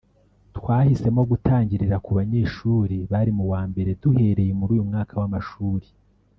[0.57, 5.87] twahisemo gutangirira ku banyeshuri bari mu wa Mbere duhereye muri uyu mwaka w’amashuri